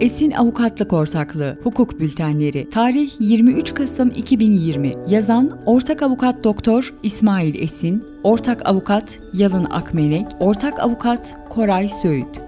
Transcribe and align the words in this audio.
Esin 0.00 0.30
Avukatlık 0.30 0.92
Ortaklığı 0.92 1.58
Hukuk 1.62 2.00
Bültenleri 2.00 2.68
Tarih 2.68 3.10
23 3.20 3.74
Kasım 3.74 4.08
2020 4.08 4.92
Yazan 5.08 5.58
Ortak 5.66 6.02
Avukat 6.02 6.44
Doktor 6.44 6.94
İsmail 7.02 7.62
Esin 7.62 8.04
Ortak 8.22 8.68
Avukat 8.68 9.18
Yalın 9.34 9.66
Akmenek 9.70 10.26
Ortak 10.40 10.80
Avukat 10.80 11.34
Koray 11.50 11.88
Söğüt 11.88 12.44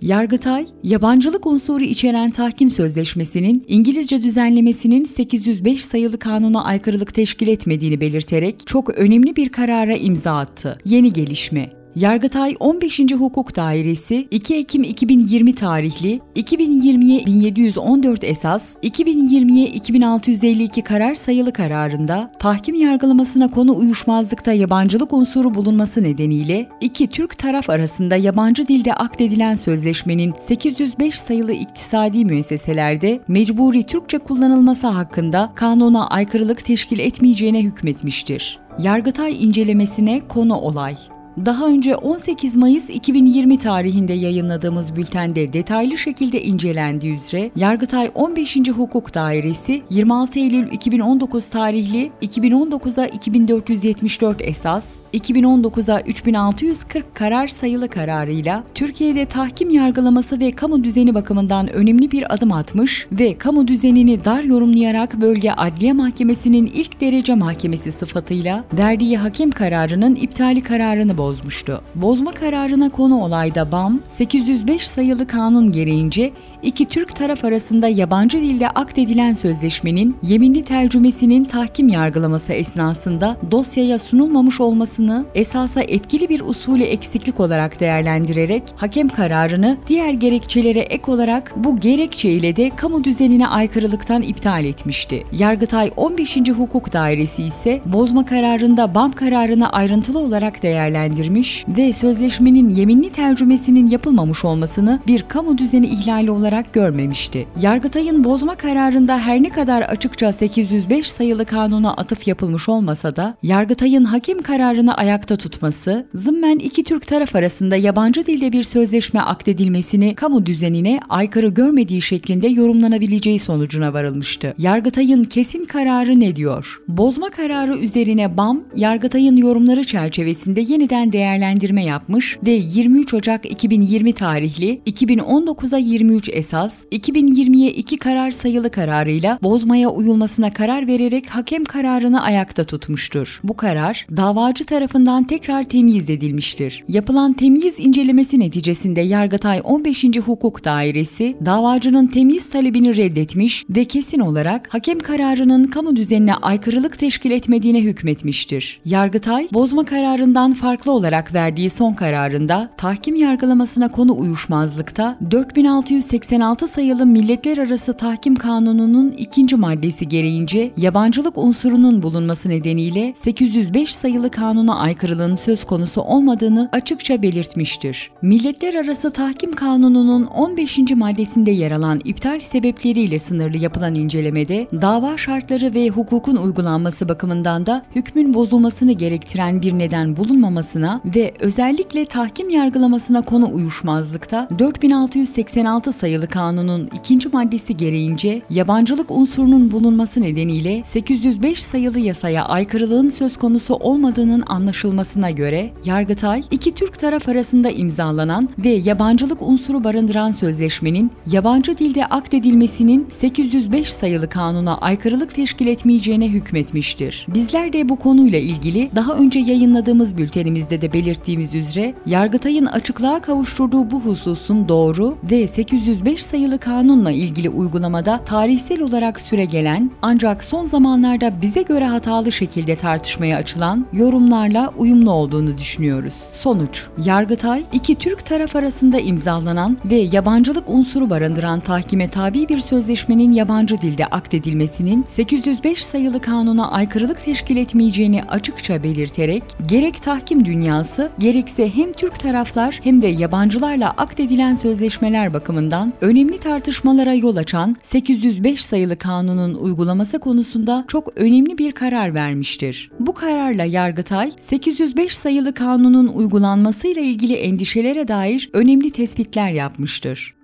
Yargıtay, 0.00 0.66
yabancılık 0.82 1.46
unsuru 1.46 1.84
içeren 1.84 2.30
tahkim 2.30 2.70
sözleşmesinin 2.70 3.64
İngilizce 3.68 4.22
düzenlemesinin 4.22 5.04
805 5.04 5.84
sayılı 5.84 6.18
kanuna 6.18 6.64
aykırılık 6.64 7.14
teşkil 7.14 7.48
etmediğini 7.48 8.00
belirterek 8.00 8.66
çok 8.66 8.90
önemli 8.90 9.36
bir 9.36 9.48
karara 9.48 9.94
imza 9.94 10.36
attı. 10.36 10.78
Yeni 10.84 11.12
gelişme. 11.12 11.75
Yargıtay 11.96 12.54
15. 12.60 13.00
Hukuk 13.00 13.56
Dairesi 13.56 14.28
2 14.30 14.54
Ekim 14.54 14.82
2020 14.82 15.54
tarihli 15.54 16.20
2020'ye 16.36 17.26
1714 17.26 18.24
esas, 18.24 18.76
2020'ye 18.82 19.66
2652 19.66 20.82
karar 20.82 21.14
sayılı 21.14 21.52
kararında 21.52 22.32
tahkim 22.38 22.74
yargılamasına 22.74 23.50
konu 23.50 23.76
uyuşmazlıkta 23.76 24.52
yabancılık 24.52 25.12
unsuru 25.12 25.54
bulunması 25.54 26.02
nedeniyle 26.02 26.68
iki 26.80 27.06
Türk 27.06 27.38
taraf 27.38 27.70
arasında 27.70 28.16
yabancı 28.16 28.68
dilde 28.68 28.94
akdedilen 28.94 29.54
sözleşmenin 29.54 30.34
805 30.40 31.18
sayılı 31.18 31.52
iktisadi 31.52 32.24
müesseselerde 32.24 33.20
mecburi 33.28 33.84
Türkçe 33.84 34.18
kullanılması 34.18 34.86
hakkında 34.86 35.52
kanuna 35.54 36.06
aykırılık 36.06 36.64
teşkil 36.64 36.98
etmeyeceğine 36.98 37.62
hükmetmiştir. 37.62 38.58
Yargıtay 38.78 39.44
incelemesine 39.44 40.20
konu 40.28 40.56
olay 40.56 40.96
daha 41.44 41.66
önce 41.66 41.96
18 41.96 42.56
Mayıs 42.56 42.90
2020 42.90 43.58
tarihinde 43.58 44.12
yayınladığımız 44.12 44.96
bültende 44.96 45.52
detaylı 45.52 45.98
şekilde 45.98 46.42
incelendiği 46.42 47.16
üzere 47.16 47.50
Yargıtay 47.56 48.10
15. 48.14 48.56
Hukuk 48.76 49.14
Dairesi 49.14 49.82
26 49.90 50.38
Eylül 50.38 50.72
2019 50.72 51.46
tarihli 51.46 52.10
2019'a 52.22 53.06
2474 53.06 54.40
esas, 54.40 54.88
2019'a 55.14 56.00
3640 56.00 57.14
karar 57.14 57.46
sayılı 57.46 57.88
kararıyla 57.88 58.64
Türkiye'de 58.74 59.26
tahkim 59.26 59.70
yargılaması 59.70 60.40
ve 60.40 60.52
kamu 60.52 60.84
düzeni 60.84 61.14
bakımından 61.14 61.72
önemli 61.72 62.10
bir 62.10 62.34
adım 62.34 62.52
atmış 62.52 63.06
ve 63.12 63.38
kamu 63.38 63.68
düzenini 63.68 64.24
dar 64.24 64.42
yorumlayarak 64.42 65.20
Bölge 65.20 65.50
Adliye 65.50 65.92
Mahkemesi'nin 65.92 66.66
ilk 66.66 67.00
derece 67.00 67.34
mahkemesi 67.34 67.92
sıfatıyla 67.92 68.64
verdiği 68.72 69.18
hakem 69.18 69.50
kararının 69.50 70.14
iptali 70.14 70.60
kararını 70.60 71.18
bozdu 71.18 71.25
bozmuştu. 71.26 71.80
Bozma 71.94 72.32
kararına 72.32 72.90
konu 72.90 73.20
olayda 73.22 73.72
BAM, 73.72 74.00
805 74.08 74.88
sayılı 74.88 75.26
kanun 75.26 75.72
gereğince 75.72 76.32
iki 76.62 76.84
Türk 76.86 77.16
taraf 77.16 77.44
arasında 77.44 77.88
yabancı 77.88 78.38
dilde 78.38 78.68
akdedilen 78.70 79.32
sözleşmenin 79.32 80.16
yeminli 80.22 80.64
tercümesinin 80.64 81.44
tahkim 81.44 81.88
yargılaması 81.88 82.52
esnasında 82.52 83.36
dosyaya 83.50 83.98
sunulmamış 83.98 84.60
olmasını 84.60 85.24
esasa 85.34 85.82
etkili 85.82 86.28
bir 86.28 86.40
usulü 86.40 86.82
eksiklik 86.82 87.40
olarak 87.40 87.80
değerlendirerek 87.80 88.62
hakem 88.76 89.08
kararını 89.08 89.76
diğer 89.88 90.12
gerekçelere 90.12 90.80
ek 90.80 91.12
olarak 91.12 91.52
bu 91.56 91.80
gerekçe 91.80 92.30
ile 92.30 92.56
de 92.56 92.70
kamu 92.76 93.04
düzenine 93.04 93.48
aykırılıktan 93.48 94.22
iptal 94.22 94.64
etmişti. 94.64 95.26
Yargıtay 95.32 95.90
15. 95.96 96.36
Hukuk 96.36 96.92
Dairesi 96.92 97.42
ise 97.42 97.80
bozma 97.86 98.26
kararında 98.26 98.94
BAM 98.94 99.12
kararını 99.12 99.72
ayrıntılı 99.72 100.18
olarak 100.18 100.62
değerlendirdi 100.62 101.15
değerlendirmiş 101.16 101.64
ve 101.68 101.92
sözleşmenin 101.92 102.68
yeminli 102.68 103.10
tercümesinin 103.10 103.86
yapılmamış 103.86 104.44
olmasını 104.44 105.00
bir 105.06 105.22
kamu 105.22 105.58
düzeni 105.58 105.86
ihlali 105.86 106.30
olarak 106.30 106.72
görmemişti. 106.72 107.46
Yargıtay'ın 107.60 108.24
bozma 108.24 108.54
kararında 108.54 109.18
her 109.18 109.42
ne 109.42 109.48
kadar 109.48 109.82
açıkça 109.82 110.32
805 110.32 111.10
sayılı 111.10 111.44
kanuna 111.44 111.92
atıf 111.92 112.28
yapılmış 112.28 112.68
olmasa 112.68 113.16
da 113.16 113.36
Yargıtay'ın 113.42 114.04
hakem 114.04 114.42
kararını 114.42 114.96
ayakta 114.96 115.36
tutması, 115.36 116.06
zımmen 116.14 116.58
iki 116.58 116.84
Türk 116.84 117.06
taraf 117.06 117.36
arasında 117.36 117.76
yabancı 117.76 118.26
dilde 118.26 118.52
bir 118.52 118.62
sözleşme 118.62 119.20
akdedilmesini 119.20 120.14
kamu 120.14 120.46
düzenine 120.46 121.00
aykırı 121.08 121.48
görmediği 121.48 122.02
şeklinde 122.02 122.48
yorumlanabileceği 122.48 123.38
sonucuna 123.38 123.92
varılmıştı. 123.92 124.54
Yargıtay'ın 124.58 125.24
kesin 125.24 125.64
kararı 125.64 126.20
ne 126.20 126.36
diyor? 126.36 126.80
Bozma 126.88 127.30
kararı 127.30 127.78
üzerine 127.78 128.36
BAM, 128.36 128.60
Yargıtay'ın 128.76 129.36
yorumları 129.36 129.84
çerçevesinde 129.84 130.60
yeniden 130.60 130.95
yeniden 130.96 131.12
değerlendirme 131.12 131.84
yapmış 131.84 132.38
ve 132.46 132.50
23 132.50 133.14
Ocak 133.14 133.50
2020 133.50 134.12
tarihli 134.12 134.80
2019'a 134.86 135.78
23 135.78 136.28
esas, 136.32 136.84
2020'ye 136.92 137.70
2 137.70 137.96
karar 137.96 138.30
sayılı 138.30 138.70
kararıyla 138.70 139.38
bozmaya 139.42 139.88
uyulmasına 139.88 140.52
karar 140.52 140.86
vererek 140.86 141.28
hakem 141.28 141.64
kararını 141.64 142.22
ayakta 142.22 142.64
tutmuştur. 142.64 143.40
Bu 143.44 143.56
karar 143.56 144.06
davacı 144.16 144.64
tarafından 144.64 145.24
tekrar 145.24 145.64
temyiz 145.64 146.10
edilmiştir. 146.10 146.84
Yapılan 146.88 147.32
temyiz 147.32 147.78
incelemesi 147.78 148.40
neticesinde 148.40 149.00
Yargıtay 149.00 149.60
15. 149.64 150.04
Hukuk 150.26 150.64
Dairesi 150.64 151.36
davacının 151.44 152.06
temyiz 152.06 152.50
talebini 152.50 152.96
reddetmiş 152.96 153.64
ve 153.70 153.84
kesin 153.84 154.20
olarak 154.20 154.74
hakem 154.74 154.98
kararının 154.98 155.64
kamu 155.64 155.96
düzenine 155.96 156.34
aykırılık 156.34 156.98
teşkil 156.98 157.30
etmediğine 157.30 157.80
hükmetmiştir. 157.80 158.80
Yargıtay 158.84 159.48
bozma 159.52 159.84
kararından 159.84 160.52
farklı 160.52 160.85
olarak 160.90 161.34
verdiği 161.34 161.70
son 161.70 161.94
kararında 161.94 162.68
tahkim 162.76 163.14
yargılamasına 163.14 163.88
konu 163.88 164.18
uyuşmazlıkta 164.18 165.16
4686 165.30 166.68
sayılı 166.68 167.06
Milletler 167.06 167.58
Arası 167.58 167.92
Tahkim 167.92 168.34
Kanunu'nun 168.34 169.10
ikinci 169.10 169.56
maddesi 169.56 170.08
gereğince 170.08 170.72
yabancılık 170.76 171.38
unsurunun 171.38 172.02
bulunması 172.02 172.48
nedeniyle 172.48 173.14
805 173.16 173.94
sayılı 173.94 174.30
kanuna 174.30 174.78
aykırılığın 174.78 175.34
söz 175.34 175.64
konusu 175.64 176.00
olmadığını 176.00 176.68
açıkça 176.72 177.22
belirtmiştir. 177.22 178.10
Milletler 178.22 178.74
Arası 178.74 179.10
Tahkim 179.10 179.52
Kanunu'nun 179.52 180.26
15. 180.26 180.78
maddesinde 180.78 181.50
yer 181.50 181.70
alan 181.70 182.00
iptal 182.04 182.40
sebepleriyle 182.40 183.18
sınırlı 183.18 183.56
yapılan 183.56 183.94
incelemede 183.94 184.66
dava 184.72 185.16
şartları 185.16 185.74
ve 185.74 185.88
hukukun 185.88 186.36
uygulanması 186.36 187.08
bakımından 187.08 187.66
da 187.66 187.82
hükmün 187.94 188.34
bozulmasını 188.34 188.92
gerektiren 188.92 189.62
bir 189.62 189.78
neden 189.78 190.16
bulunmamasına 190.16 190.75
yargılamasına 190.76 191.00
ve 191.16 191.32
özellikle 191.40 192.04
tahkim 192.04 192.50
yargılamasına 192.50 193.22
konu 193.22 193.54
uyuşmazlıkta 193.54 194.48
4686 194.58 195.92
sayılı 195.92 196.26
kanunun 196.26 196.88
ikinci 196.94 197.28
maddesi 197.28 197.76
gereğince 197.76 198.42
yabancılık 198.50 199.10
unsurunun 199.10 199.70
bulunması 199.70 200.20
nedeniyle 200.20 200.82
805 200.86 201.62
sayılı 201.62 201.98
yasaya 201.98 202.44
aykırılığın 202.44 203.08
söz 203.08 203.36
konusu 203.36 203.74
olmadığının 203.74 204.44
anlaşılmasına 204.46 205.30
göre 205.30 205.70
Yargıtay 205.84 206.42
iki 206.50 206.74
Türk 206.74 206.98
taraf 206.98 207.28
arasında 207.28 207.70
imzalanan 207.70 208.48
ve 208.58 208.68
yabancılık 208.68 209.42
unsuru 209.42 209.84
barındıran 209.84 210.32
sözleşmenin 210.32 211.10
yabancı 211.30 211.78
dilde 211.78 212.06
akdedilmesinin 212.06 213.08
805 213.12 213.92
sayılı 213.92 214.28
kanuna 214.28 214.78
aykırılık 214.78 215.34
teşkil 215.34 215.66
etmeyeceğine 215.66 216.28
hükmetmiştir. 216.28 217.26
Bizler 217.34 217.72
de 217.72 217.88
bu 217.88 217.96
konuyla 217.96 218.38
ilgili 218.38 218.90
daha 218.94 219.12
önce 219.12 219.38
yayınladığımız 219.40 220.18
bültenimizde 220.18 220.65
önce 220.66 220.80
de 220.80 220.92
belirttiğimiz 220.92 221.54
üzere 221.54 221.94
Yargıtay'ın 222.06 222.66
açıklığa 222.66 223.20
kavuşturduğu 223.20 223.90
bu 223.90 224.00
hususun 224.00 224.68
doğru 224.68 225.16
ve 225.30 225.48
805 225.48 226.22
sayılı 226.22 226.58
kanunla 226.58 227.10
ilgili 227.10 227.48
uygulamada 227.48 228.24
tarihsel 228.24 228.80
olarak 228.80 229.20
süre 229.20 229.44
gelen 229.44 229.90
ancak 230.02 230.44
son 230.44 230.64
zamanlarda 230.64 231.42
bize 231.42 231.62
göre 231.62 231.84
hatalı 231.84 232.32
şekilde 232.32 232.76
tartışmaya 232.76 233.36
açılan 233.36 233.86
yorumlarla 233.92 234.72
uyumlu 234.78 235.10
olduğunu 235.10 235.58
düşünüyoruz. 235.58 236.14
Sonuç 236.14 236.86
Yargıtay, 237.04 237.62
iki 237.72 237.94
Türk 237.94 238.26
taraf 238.26 238.56
arasında 238.56 239.00
imzalanan 239.00 239.78
ve 239.84 239.96
yabancılık 239.96 240.64
unsuru 240.68 241.10
barındıran 241.10 241.60
tahkime 241.60 242.08
tabi 242.08 242.48
bir 242.48 242.58
sözleşmenin 242.58 243.32
yabancı 243.32 243.80
dilde 243.80 244.06
akdedilmesinin 244.06 245.04
805 245.08 245.84
sayılı 245.84 246.20
kanuna 246.20 246.70
aykırılık 246.70 247.24
teşkil 247.24 247.56
etmeyeceğini 247.56 248.22
açıkça 248.22 248.84
belirterek 248.84 249.42
gerek 249.68 250.02
tahkim 250.02 250.44
dünyasında 250.44 250.55
dünyası 250.56 251.10
gerekse 251.18 251.76
hem 251.76 251.92
Türk 251.92 252.20
taraflar 252.20 252.80
hem 252.82 253.02
de 253.02 253.06
yabancılarla 253.06 253.90
akdedilen 253.90 254.54
sözleşmeler 254.54 255.34
bakımından 255.34 255.92
önemli 256.00 256.38
tartışmalara 256.38 257.14
yol 257.14 257.36
açan 257.36 257.76
805 257.82 258.64
sayılı 258.64 258.98
kanunun 258.98 259.54
uygulaması 259.54 260.18
konusunda 260.18 260.84
çok 260.88 261.16
önemli 261.16 261.58
bir 261.58 261.72
karar 261.72 262.14
vermiştir. 262.14 262.90
Bu 263.00 263.14
kararla 263.14 263.64
Yargıtay 263.64 264.32
805 264.40 265.16
sayılı 265.16 265.54
kanunun 265.54 266.06
uygulanmasıyla 266.06 267.02
ilgili 267.02 267.34
endişelere 267.34 268.08
dair 268.08 268.50
önemli 268.52 268.90
tespitler 268.90 269.50
yapmıştır. 269.50 270.35